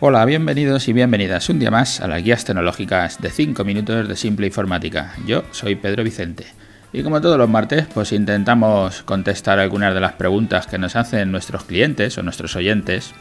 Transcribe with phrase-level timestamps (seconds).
[0.00, 4.14] Hola, bienvenidos y bienvenidas un día más a las guías tecnológicas de 5 minutos de
[4.14, 5.12] Simple Informática.
[5.26, 6.46] Yo soy Pedro Vicente.
[6.92, 11.32] Y como todos los martes, pues intentamos contestar algunas de las preguntas que nos hacen
[11.32, 13.12] nuestros clientes o nuestros oyentes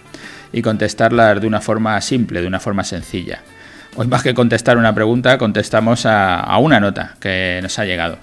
[0.54, 3.42] y contestarlas de una forma simple, de una forma sencilla.
[3.96, 8.20] Hoy más que contestar una pregunta, contestamos a, a una nota que nos ha llegado.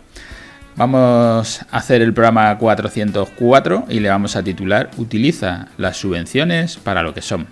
[0.76, 7.02] Vamos a hacer el programa 404 y le vamos a titular Utiliza las subvenciones para
[7.02, 7.48] lo que son.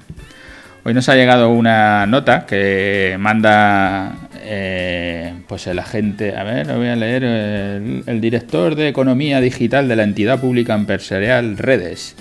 [0.84, 6.78] Hoy nos ha llegado una nota que manda eh, pues el agente, a ver, lo
[6.78, 12.16] voy a leer, el, director de Economía Digital de la entidad pública empresarial Redes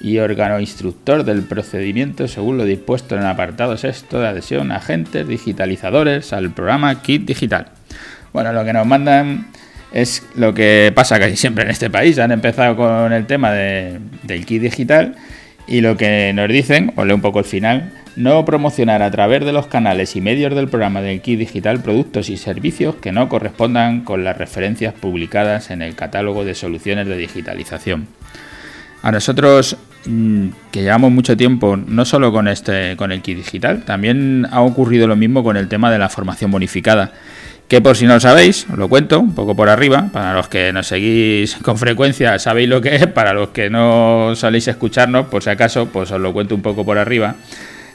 [0.00, 5.28] y órgano instructor del procedimiento según lo dispuesto en el apartado sexto de adhesión agentes
[5.28, 7.66] digitalizadores al programa Kit Digital.
[8.32, 9.48] Bueno, lo que nos mandan
[9.92, 12.18] es lo que pasa casi siempre en este país.
[12.18, 15.16] Han empezado con el tema del Kit Digital
[15.66, 19.44] y lo que nos dicen, os leo un poco el final, no promocionar a través
[19.44, 23.28] de los canales y medios del programa del Kit Digital productos y servicios que no
[23.28, 28.08] correspondan con las referencias publicadas en el catálogo de soluciones de digitalización.
[29.02, 33.84] A nosotros, mm, que llevamos mucho tiempo, no solo con, este, con el Kit Digital,
[33.84, 37.12] también ha ocurrido lo mismo con el tema de la formación bonificada
[37.68, 40.48] que por si no lo sabéis, os lo cuento un poco por arriba, para los
[40.48, 45.26] que nos seguís con frecuencia sabéis lo que es, para los que no soléis escucharnos,
[45.26, 47.34] por si acaso, pues os lo cuento un poco por arriba.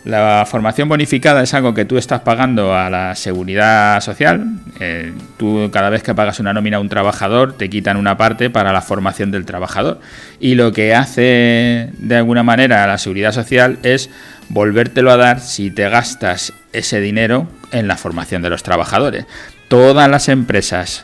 [0.03, 4.45] La formación bonificada es algo que tú estás pagando a la seguridad social.
[4.79, 8.49] Eh, tú cada vez que pagas una nómina a un trabajador te quitan una parte
[8.49, 9.99] para la formación del trabajador.
[10.39, 14.09] Y lo que hace de alguna manera la seguridad social es
[14.49, 19.25] volvértelo a dar si te gastas ese dinero en la formación de los trabajadores.
[19.67, 21.03] Todas las empresas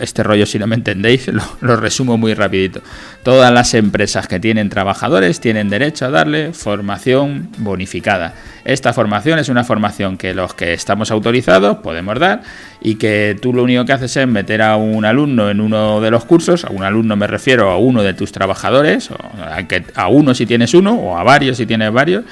[0.00, 1.28] este rollo si no me entendéis,
[1.60, 2.80] lo, resumo muy rapidito.
[3.22, 8.34] Todas las empresas que tienen trabajadores tienen derecho a darle formación bonificada.
[8.64, 12.42] Esta formación es una formación que los que estamos autorizados podemos dar
[12.80, 16.10] y que tú lo único que haces es meter a un alumno en uno de
[16.10, 19.16] los cursos, a un alumno me refiero a uno de tus trabajadores, o
[19.94, 22.24] a uno si tienes uno o a varios si tienes varios,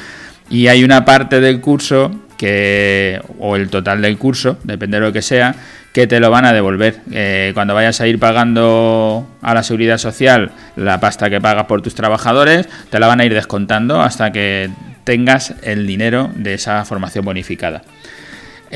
[0.50, 5.12] y hay una parte del curso que o el total del curso, depende de lo
[5.12, 5.54] que sea,
[5.92, 7.00] que te lo van a devolver.
[7.12, 11.82] Eh, cuando vayas a ir pagando a la seguridad social la pasta que pagas por
[11.82, 14.70] tus trabajadores, te la van a ir descontando hasta que
[15.04, 17.82] tengas el dinero de esa formación bonificada.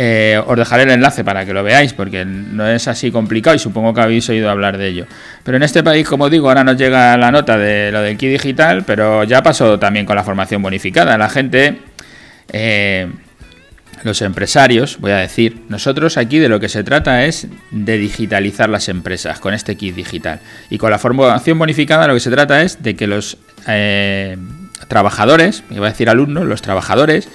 [0.00, 3.58] Eh, os dejaré el enlace para que lo veáis, porque no es así complicado y
[3.58, 5.06] supongo que habéis oído hablar de ello.
[5.42, 8.28] Pero en este país, como digo, ahora nos llega la nota de lo del Key
[8.28, 11.18] Digital, pero ya pasó también con la formación bonificada.
[11.18, 11.78] La gente
[12.52, 13.08] eh,
[14.04, 18.68] los empresarios, voy a decir, nosotros aquí de lo que se trata es de digitalizar
[18.68, 20.40] las empresas con este kit digital.
[20.70, 24.36] Y con la formación bonificada lo que se trata es de que los eh,
[24.88, 27.28] trabajadores, iba a decir alumnos, los trabajadores,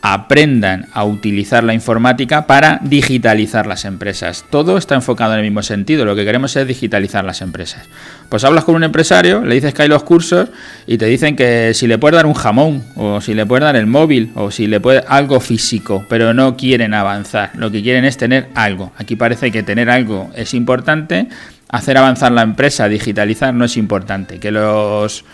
[0.00, 4.44] aprendan a utilizar la informática para digitalizar las empresas.
[4.48, 7.88] Todo está enfocado en el mismo sentido, lo que queremos es digitalizar las empresas.
[8.28, 10.48] Pues hablas con un empresario, le dices que hay los cursos
[10.86, 13.76] y te dicen que si le puedes dar un jamón o si le puedes dar
[13.76, 18.04] el móvil o si le puedes algo físico, pero no quieren avanzar, lo que quieren
[18.04, 18.92] es tener algo.
[18.98, 21.28] Aquí parece que tener algo es importante,
[21.68, 25.24] hacer avanzar la empresa, digitalizar no es importante, que los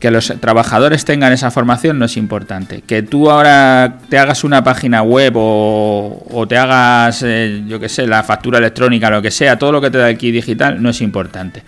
[0.00, 2.82] que los trabajadores tengan esa formación no es importante.
[2.86, 8.06] Que tú ahora te hagas una página web o, te hagas, eh, yo qué sé,
[8.06, 11.02] la factura electrónica, lo que sea, todo lo que te da aquí digital no es
[11.02, 11.62] importante.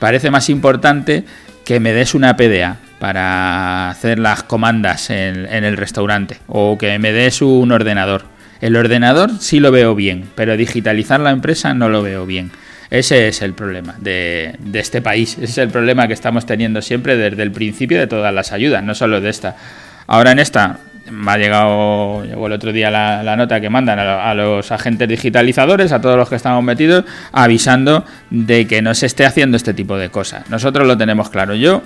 [0.00, 1.24] Parece más importante
[1.64, 7.12] que me des una PDA para hacer las comandas en el restaurante o que me
[7.12, 8.24] des un ordenador.
[8.60, 12.50] El ordenador sí lo veo bien, pero digitalizar la empresa no lo veo bien.
[12.90, 17.16] Ese es el problema de, este país, ese es el problema que estamos teniendo siempre
[17.16, 19.56] desde el principio de todas las ayudas, no solo de esta.
[20.06, 20.78] Ahora en esta
[21.10, 25.92] me ha llegado, llegó el otro día la, nota que mandan a, los agentes digitalizadores,
[25.92, 29.96] a todos los que estamos metidos, avisando de que no se esté haciendo este tipo
[29.96, 30.48] de cosas.
[30.48, 31.54] Nosotros lo tenemos claro.
[31.54, 31.82] Yo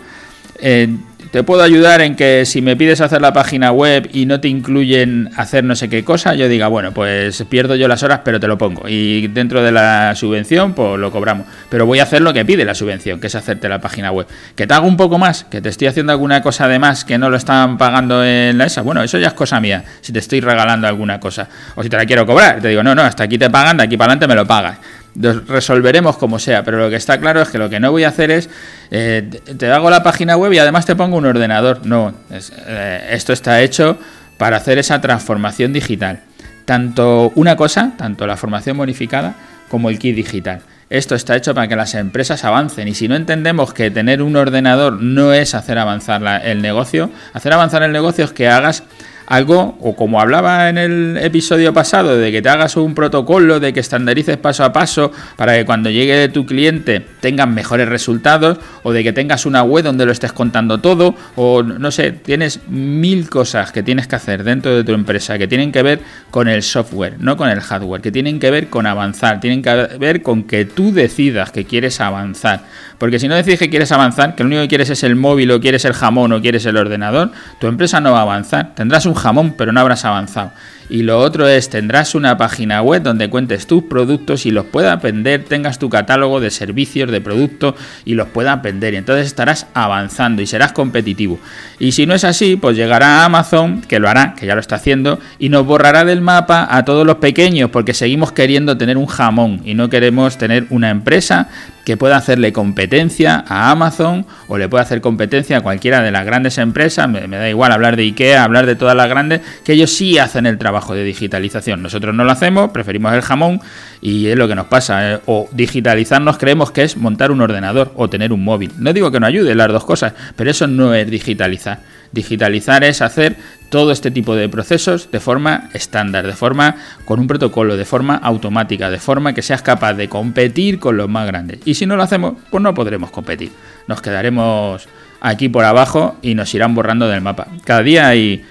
[0.61, 0.89] eh,
[1.33, 4.49] te puedo ayudar en que si me pides hacer la página web y no te
[4.49, 8.39] incluyen hacer no sé qué cosa, yo diga, bueno, pues pierdo yo las horas, pero
[8.39, 8.87] te lo pongo.
[8.87, 11.47] Y dentro de la subvención, pues lo cobramos.
[11.71, 14.27] Pero voy a hacer lo que pide la subvención, que es hacerte la página web.
[14.55, 17.17] Que te hago un poco más, que te estoy haciendo alguna cosa de más que
[17.17, 18.83] no lo están pagando en la ESA.
[18.83, 21.49] Bueno, eso ya es cosa mía, si te estoy regalando alguna cosa.
[21.77, 23.85] O si te la quiero cobrar, te digo, no, no, hasta aquí te pagan, de
[23.85, 24.77] aquí para adelante me lo pagas
[25.15, 28.09] resolveremos como sea, pero lo que está claro es que lo que no voy a
[28.09, 28.49] hacer es
[28.91, 29.29] eh,
[29.59, 31.85] te hago la página web y además te pongo un ordenador.
[31.85, 33.99] No, eh, esto está hecho
[34.39, 36.21] para hacer esa transformación digital.
[36.65, 39.35] Tanto una cosa, tanto la formación bonificada
[39.69, 40.61] como el kit digital.
[40.93, 44.37] Esto está hecho para que las empresas avancen y si no entendemos que tener un
[44.37, 48.83] ordenador no es hacer avanzar el negocio, hacer avanzar el negocio es que hagas
[49.27, 53.73] algo, o como hablaba en el episodio pasado, de que te hagas un protocolo, de
[53.73, 58.93] que estandarices paso a paso para que cuando llegue tu cliente tengan mejores resultados, o
[58.93, 63.29] de que tengas una web donde lo estés contando todo, o no sé, tienes mil
[63.29, 66.63] cosas que tienes que hacer dentro de tu empresa que tienen que ver con el
[66.63, 70.45] software, no con el hardware, que tienen que ver con avanzar, tienen que ver con
[70.45, 72.65] que tú decidas que quieres avanzar.
[72.99, 75.51] Porque si no decides que quieres avanzar, que lo único que quieres es el móvil
[75.51, 78.75] o quieres el jamón o quieres el ordenador, tu empresa no va a avanzar.
[78.77, 80.53] Tendrás un jamón, pero no habrás avanzado.
[80.93, 85.01] Y lo otro es, tendrás una página web donde cuentes tus productos y los puedas
[85.01, 88.93] vender, tengas tu catálogo de servicios, de productos y los puedas vender.
[88.93, 91.39] Y entonces estarás avanzando y serás competitivo.
[91.79, 94.77] Y si no es así, pues llegará Amazon, que lo hará, que ya lo está
[94.77, 99.07] haciendo, y nos borrará del mapa a todos los pequeños porque seguimos queriendo tener un
[99.07, 101.49] jamón y no queremos tener una empresa
[101.85, 106.25] que pueda hacerle competencia a Amazon o le pueda hacer competencia a cualquiera de las
[106.25, 109.91] grandes empresas, me, da igual hablar de IKEA, hablar de todas las grandes, que ellos
[109.91, 111.83] sí hacen el trabajo de digitalización.
[111.83, 113.61] Nosotros no lo hacemos, preferimos el jamón
[114.01, 115.13] y es lo que nos pasa.
[115.13, 115.21] ¿eh?
[115.27, 118.73] O digitalizarnos creemos que es montar un ordenador o tener un móvil.
[118.79, 121.81] No digo que no ayude las dos cosas, pero eso no es digitalizar.
[122.13, 123.37] Digitalizar es hacer
[123.71, 126.77] todo este tipo de procesos de forma estándar, de forma
[127.07, 131.09] con un protocolo, de forma automática, de forma que seas capaz de competir con los
[131.09, 131.61] más grandes.
[131.65, 133.51] Y si no lo hacemos, pues no podremos competir.
[133.89, 134.87] Nos quedaremos
[135.23, 137.47] aquí por abajo y nos irán borrando del mapa.
[137.65, 138.45] Cada día hay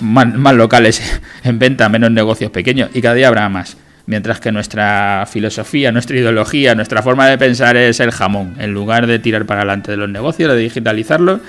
[0.00, 3.76] más, locales en venta, menos negocios pequeños y cada día habrá más
[4.06, 8.56] mientras que nuestra filosofía, nuestra ideología, nuestra forma de pensar es el jamón.
[8.58, 11.40] En lugar de tirar para adelante de los negocios, de digitalizarlos,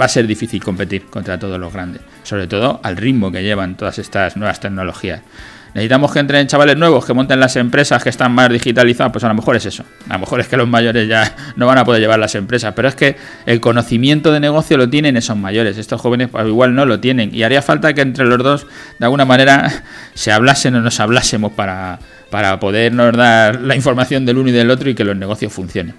[0.00, 3.76] va a ser difícil competir contra todos los grandes, sobre todo al ritmo que llevan
[3.76, 5.20] todas estas nuevas tecnologías.
[5.76, 9.28] Necesitamos que entren chavales nuevos, que monten las empresas que están más digitalizadas, pues a
[9.28, 9.84] lo mejor es eso.
[10.08, 12.72] A lo mejor es que los mayores ya no van a poder llevar las empresas,
[12.74, 15.76] pero es que el conocimiento de negocio lo tienen esos mayores.
[15.76, 18.66] Estos jóvenes pues, igual no lo tienen y haría falta que entre los dos
[18.98, 19.84] de alguna manera
[20.14, 21.98] se hablasen o nos hablásemos para,
[22.30, 25.94] para podernos dar la información del uno y del otro y que los negocios funcionen.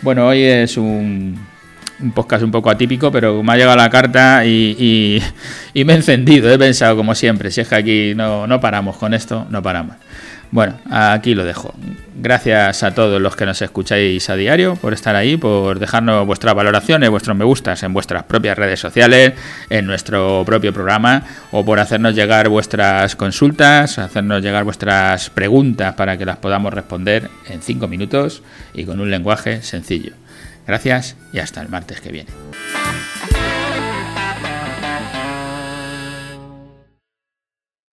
[0.00, 1.38] Bueno, hoy es un,
[2.02, 5.22] un podcast un poco atípico, pero me ha llegado la carta y,
[5.74, 6.50] me he encendido.
[6.50, 9.96] He pensado, como siempre, si es que aquí no, no paramos con esto, no paramos.
[10.52, 11.74] Bueno, aquí lo dejo.
[12.14, 16.54] Gracias a todos los que nos escucháis a diario por estar ahí, por dejarnos vuestras
[16.54, 19.32] valoraciones, vuestros me gustas en vuestras propias redes sociales,
[19.70, 21.22] en nuestro propio programa,
[21.52, 27.30] o por hacernos llegar vuestras consultas, hacernos llegar vuestras preguntas para que las podamos responder
[27.48, 28.42] en cinco minutos
[28.74, 30.12] y con un lenguaje sencillo.
[30.66, 32.30] Gracias y hasta el martes que viene.